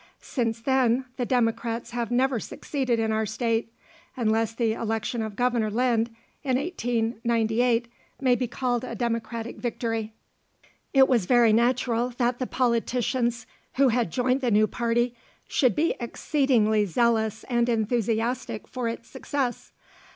[0.19, 3.71] Since then the Democrats have never succeeded in our state,
[4.17, 6.09] unless the election of Governor Lind
[6.43, 7.87] in 1898
[8.19, 10.11] may be called a Democratic victory.
[10.91, 13.45] It was very natural that the politicians
[13.75, 15.15] who had joined the new party
[15.47, 19.71] should be exceedingly zealous and enthusiastic for its success.